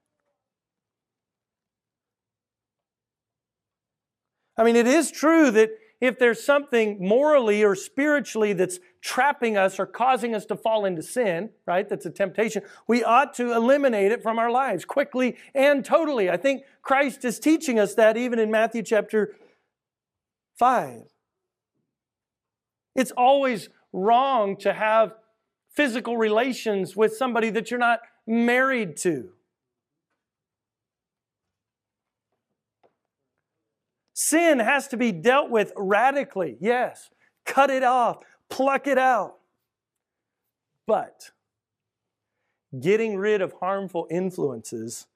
[4.56, 9.78] I mean, it is true that if there's something morally or spiritually that's trapping us
[9.78, 14.12] or causing us to fall into sin, right, that's a temptation, we ought to eliminate
[14.12, 16.28] it from our lives quickly and totally.
[16.28, 19.34] I think Christ is teaching us that even in Matthew chapter
[20.58, 21.02] 5.
[22.94, 25.14] It's always wrong to have
[25.70, 29.30] physical relations with somebody that you're not married to.
[34.14, 36.56] Sin has to be dealt with radically.
[36.60, 37.10] Yes,
[37.44, 39.38] cut it off, pluck it out.
[40.86, 41.32] But
[42.80, 45.06] getting rid of harmful influences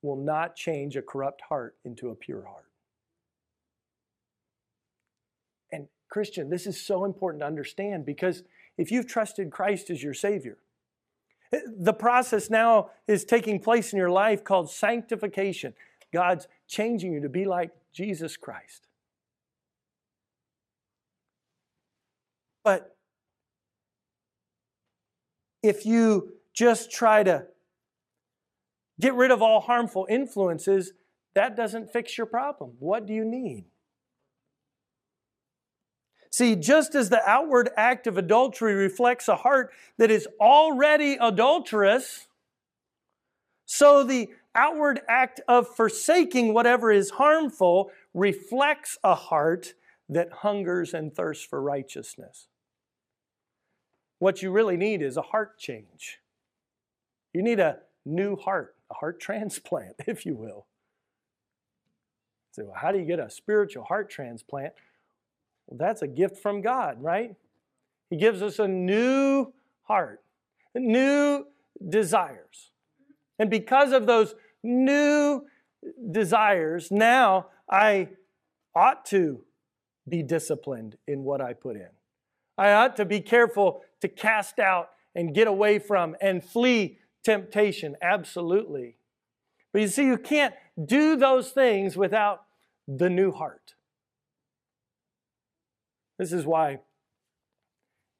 [0.00, 2.66] will not change a corrupt heart into a pure heart.
[5.72, 8.44] And, Christian, this is so important to understand because
[8.78, 10.58] if you've trusted Christ as your Savior,
[11.76, 15.74] the process now is taking place in your life called sanctification.
[16.12, 18.88] God's changing you to be like Jesus Christ.
[22.62, 22.94] But
[25.62, 27.46] if you just try to
[29.00, 30.92] get rid of all harmful influences,
[31.34, 32.72] that doesn't fix your problem.
[32.80, 33.64] What do you need?
[36.30, 42.26] See, just as the outward act of adultery reflects a heart that is already adulterous,
[43.64, 49.74] so the outward act of forsaking whatever is harmful reflects a heart
[50.08, 52.48] that hungers and thirsts for righteousness.
[54.18, 56.18] What you really need is a heart change.
[57.34, 60.66] You need a new heart, a heart transplant, if you will.
[62.52, 64.72] So, how do you get a spiritual heart transplant?
[65.66, 67.34] Well, that's a gift from God, right?
[68.08, 70.22] He gives us a new heart,
[70.74, 71.44] new
[71.86, 72.70] desires.
[73.38, 74.34] And because of those
[74.66, 75.42] new
[76.10, 78.10] desires, now I
[78.74, 79.42] ought to
[80.08, 81.88] be disciplined in what I put in.
[82.58, 87.96] I ought to be careful to cast out and get away from and flee temptation.
[88.00, 88.96] Absolutely.
[89.72, 92.42] But you see, you can't do those things without
[92.86, 93.74] the new heart.
[96.18, 96.78] This is why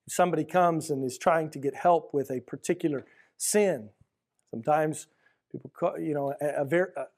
[0.06, 3.04] if somebody comes and is trying to get help with a particular
[3.36, 3.90] sin,
[4.50, 5.06] sometimes
[5.56, 6.66] people call, you know, a,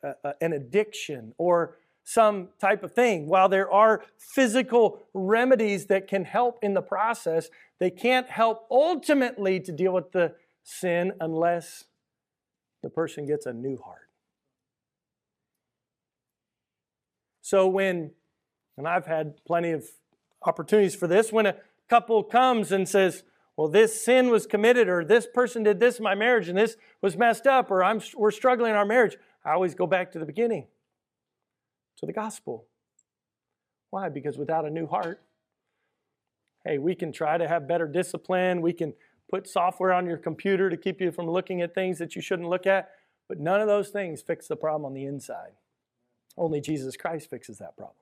[0.02, 3.26] a, a, an addiction or some type of thing.
[3.26, 7.48] While there are physical remedies that can help in the process,
[7.80, 11.84] they can't help ultimately to deal with the sin unless
[12.82, 14.08] the person gets a new heart.
[17.42, 18.12] So when,
[18.76, 19.84] and I've had plenty of
[20.42, 21.56] opportunities for this, when a
[21.88, 23.22] couple comes and says,
[23.58, 26.76] well, this sin was committed, or this person did this in my marriage, and this
[27.02, 29.16] was messed up, or I'm, we're struggling in our marriage.
[29.44, 30.68] I always go back to the beginning,
[31.96, 32.66] to the gospel.
[33.90, 34.10] Why?
[34.10, 35.20] Because without a new heart,
[36.64, 38.62] hey, we can try to have better discipline.
[38.62, 38.94] We can
[39.28, 42.48] put software on your computer to keep you from looking at things that you shouldn't
[42.48, 42.90] look at,
[43.28, 45.54] but none of those things fix the problem on the inside.
[46.36, 47.96] Only Jesus Christ fixes that problem.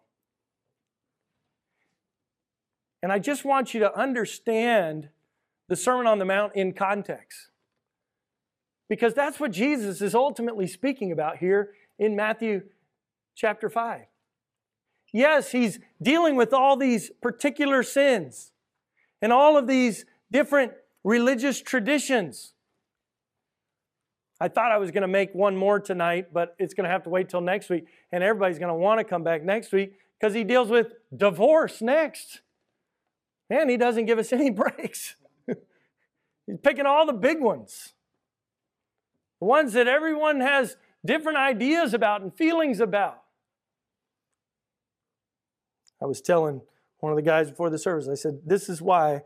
[3.02, 5.08] And I just want you to understand
[5.68, 7.50] the Sermon on the Mount in context.
[8.88, 12.62] Because that's what Jesus is ultimately speaking about here in Matthew
[13.34, 14.02] chapter 5.
[15.12, 18.52] Yes, he's dealing with all these particular sins
[19.22, 20.72] and all of these different
[21.04, 22.52] religious traditions.
[24.40, 27.04] I thought I was going to make one more tonight, but it's going to have
[27.04, 27.86] to wait till next week.
[28.12, 31.80] And everybody's going to want to come back next week because he deals with divorce
[31.80, 32.42] next.
[33.48, 35.16] And he doesn't give us any breaks.
[36.46, 37.94] He's picking all the big ones,
[39.40, 43.22] the ones that everyone has different ideas about and feelings about.
[46.00, 46.60] I was telling
[47.00, 49.22] one of the guys before the service, I said, This is why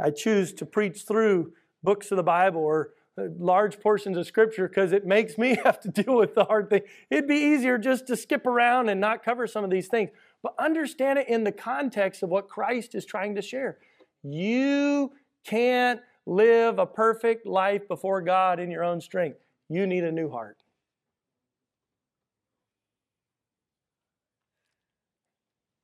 [0.00, 4.68] I choose to preach through books of the Bible or uh, large portions of Scripture
[4.68, 6.82] because it makes me have to deal with the hard thing.
[7.10, 10.10] It'd be easier just to skip around and not cover some of these things,
[10.42, 13.78] but understand it in the context of what Christ is trying to share.
[14.22, 15.12] You
[15.44, 19.38] can't live a perfect life before God in your own strength.
[19.70, 20.58] You need a new heart.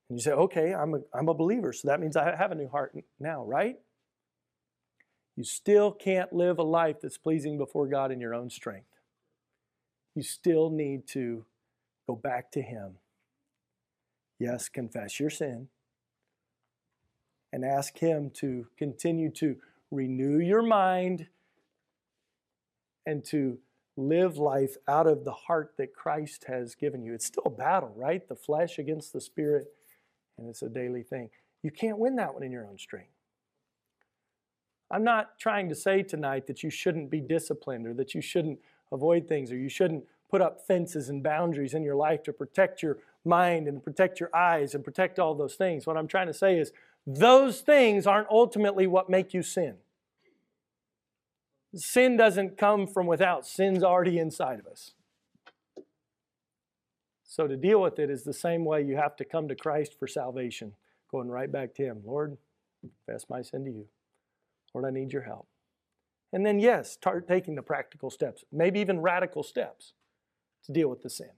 [0.07, 2.55] And you say, okay, I'm a, I'm a believer, so that means I have a
[2.55, 3.77] new heart now, right?
[5.35, 8.87] You still can't live a life that's pleasing before God in your own strength.
[10.13, 11.43] You still need to
[12.05, 12.97] go back to Him.
[14.37, 15.69] Yes, confess your sin
[17.51, 19.57] and ask Him to continue to
[19.91, 21.27] renew your mind
[23.05, 23.59] and to
[23.97, 27.13] live life out of the heart that Christ has given you.
[27.13, 28.27] It's still a battle, right?
[28.27, 29.67] The flesh against the spirit,
[30.37, 31.29] and it's a daily thing.
[31.63, 33.09] You can't win that one in your own strength.
[34.91, 38.59] I'm not trying to say tonight that you shouldn't be disciplined or that you shouldn't
[38.91, 42.83] avoid things or you shouldn't put up fences and boundaries in your life to protect
[42.83, 45.87] your mind and protect your eyes and protect all those things.
[45.87, 46.71] What I'm trying to say is
[47.07, 49.75] those things aren't ultimately what make you sin.
[51.75, 54.91] Sin doesn't come from without, sin's already inside of us.
[57.23, 59.99] So to deal with it is the same way you have to come to Christ
[59.99, 60.73] for salvation,
[61.11, 62.01] going right back to Him.
[62.05, 62.37] Lord,
[62.79, 63.87] confess my sin to you.
[64.73, 65.47] Lord, I need your help.
[66.31, 69.93] And then, yes, start taking the practical steps, maybe even radical steps
[70.65, 71.31] to deal with the sin.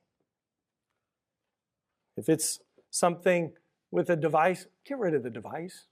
[2.15, 2.59] If it's
[2.89, 3.53] something
[3.91, 5.85] with a device, get rid of the device.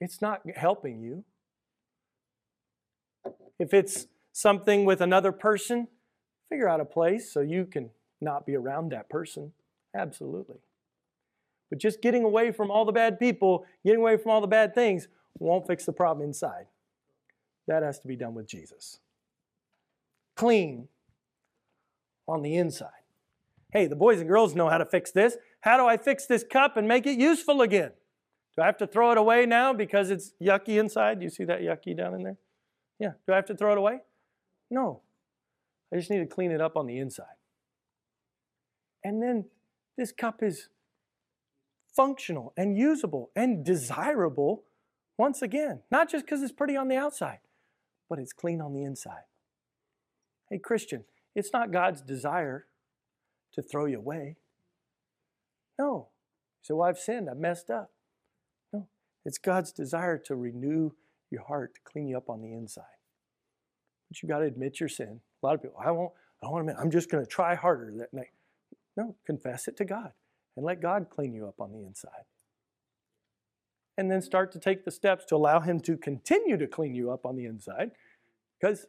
[0.00, 1.24] It's not helping you.
[3.58, 5.88] If it's something with another person,
[6.48, 9.52] figure out a place so you can not be around that person.
[9.94, 10.58] Absolutely.
[11.70, 14.74] But just getting away from all the bad people, getting away from all the bad
[14.74, 15.08] things,
[15.38, 16.66] won't fix the problem inside.
[17.66, 19.00] That has to be done with Jesus.
[20.36, 20.88] Clean
[22.28, 22.90] on the inside.
[23.72, 25.36] Hey, the boys and girls know how to fix this.
[25.66, 27.90] How do I fix this cup and make it useful again?
[28.54, 31.18] Do I have to throw it away now because it's yucky inside?
[31.18, 32.36] Do you see that yucky down in there?
[33.00, 33.14] Yeah.
[33.26, 33.98] Do I have to throw it away?
[34.70, 35.02] No.
[35.92, 37.34] I just need to clean it up on the inside.
[39.02, 39.46] And then
[39.98, 40.68] this cup is
[41.96, 44.62] functional and usable and desirable
[45.18, 45.80] once again.
[45.90, 47.40] Not just because it's pretty on the outside,
[48.08, 49.24] but it's clean on the inside.
[50.48, 52.66] Hey, Christian, it's not God's desire
[53.54, 54.36] to throw you away.
[55.78, 56.08] No.
[56.62, 57.90] You say, well, I've sinned, I've messed up.
[58.72, 58.86] No.
[59.24, 60.92] It's God's desire to renew
[61.30, 62.84] your heart, to clean you up on the inside.
[64.08, 65.20] But you got to admit your sin.
[65.42, 66.12] A lot of people, I won't,
[66.42, 68.32] I to admit, I'm just going to try harder that night.
[68.96, 70.12] No, confess it to God
[70.56, 72.24] and let God clean you up on the inside.
[73.98, 77.10] And then start to take the steps to allow Him to continue to clean you
[77.10, 77.92] up on the inside
[78.58, 78.86] because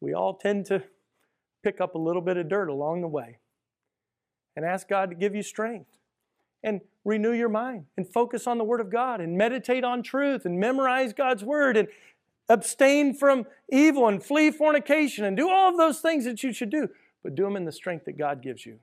[0.00, 0.82] we all tend to
[1.62, 3.38] pick up a little bit of dirt along the way.
[4.56, 5.99] And ask God to give you strength
[6.62, 10.44] and renew your mind and focus on the Word of God and meditate on truth
[10.44, 11.88] and memorize God's Word and
[12.48, 16.70] abstain from evil and flee fornication and do all of those things that you should
[16.70, 16.88] do,
[17.22, 18.80] but do them in the strength that God gives you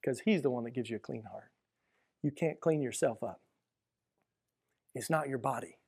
[0.00, 1.50] because He's the one that gives you a clean heart.
[2.22, 3.40] You can't clean yourself up.
[4.94, 5.78] It's not your body,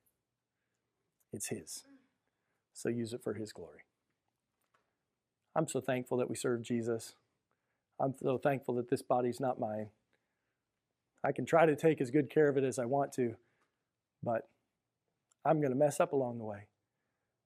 [1.31, 1.83] it's His.
[2.73, 3.81] So use it for His glory.
[5.55, 7.15] I'm so thankful that we serve Jesus.
[7.99, 9.87] I'm so thankful that this body's not mine.
[11.25, 13.35] I can try to take as good care of it as I want to,
[14.21, 14.47] but
[15.43, 16.67] I'm going to mess up along the way.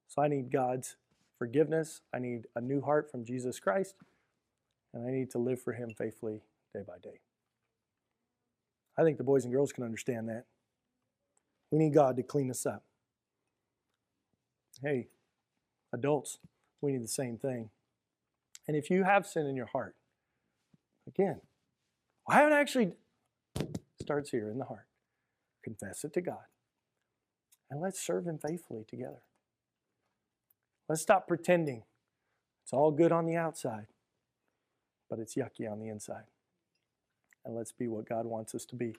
[0.09, 0.97] So I need God's
[1.37, 2.01] forgiveness.
[2.13, 3.95] I need a new heart from Jesus Christ,
[4.93, 6.41] and I need to live for Him faithfully
[6.73, 7.21] day by day.
[8.97, 10.43] I think the boys and girls can understand that.
[11.71, 12.83] We need God to clean us up.
[14.81, 15.07] Hey,
[15.93, 16.39] adults,
[16.81, 17.69] we need the same thing.
[18.67, 19.95] And if you have sin in your heart,
[21.07, 21.39] again,
[22.27, 22.91] I haven't actually
[24.09, 24.87] starts here in the heart.
[25.63, 26.49] Confess it to God.
[27.71, 29.23] And let's serve Him faithfully together.
[30.89, 31.83] Let's stop pretending
[32.63, 33.87] it's all good on the outside.
[35.09, 36.25] but it's yucky on the inside.
[37.45, 38.95] And let's be what God wants us to be,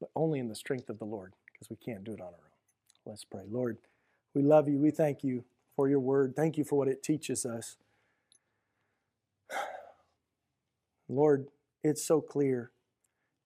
[0.00, 2.32] but only in the strength of the Lord, because we can't do it on our
[2.32, 2.60] own.
[3.06, 3.44] Let's pray.
[3.50, 3.78] Lord,
[4.34, 4.78] we love you.
[4.78, 5.44] We thank you
[5.76, 6.34] for your word.
[6.36, 7.78] Thank you for what it teaches us.
[11.08, 11.48] Lord,
[11.84, 12.72] it's so clear.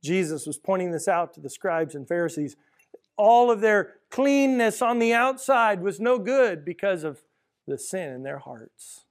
[0.05, 2.57] Jesus was pointing this out to the scribes and Pharisees.
[3.17, 7.23] All of their cleanness on the outside was no good because of
[7.67, 9.07] the sin in their hearts.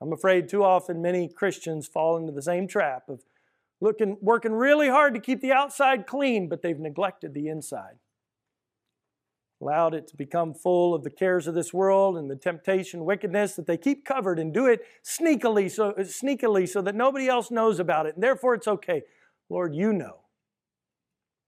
[0.00, 3.22] I'm afraid too often many Christians fall into the same trap of
[3.80, 7.98] looking, working really hard to keep the outside clean, but they've neglected the inside.
[9.60, 13.54] Allowed it to become full of the cares of this world and the temptation, wickedness
[13.56, 17.80] that they keep covered and do it sneakily so, sneakily so that nobody else knows
[17.80, 18.14] about it.
[18.14, 19.02] And therefore it's okay.
[19.48, 20.18] Lord, you know.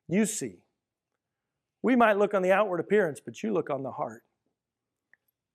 [0.09, 0.61] You see.
[1.83, 4.25] We might look on the outward appearance, but you look on the heart.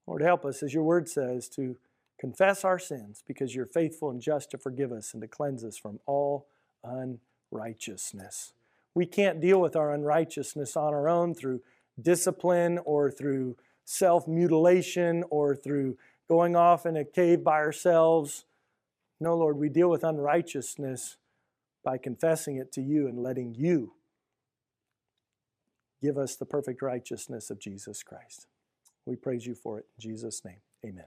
[0.06, 1.78] Lord, help us, as your word says, to
[2.20, 5.78] confess our sins because you're faithful and just to forgive us and to cleanse us
[5.78, 6.48] from all
[6.84, 8.54] unrighteousness.
[8.96, 11.62] We can't deal with our unrighteousness on our own through
[12.02, 15.98] discipline or through self mutilation or through
[16.30, 18.46] going off in a cave by ourselves.
[19.20, 21.18] No, Lord, we deal with unrighteousness
[21.84, 23.94] by confessing it to you and letting you
[26.02, 28.48] give us the perfect righteousness of Jesus Christ.
[29.06, 30.62] We praise you for it in Jesus' name.
[30.86, 31.06] Amen.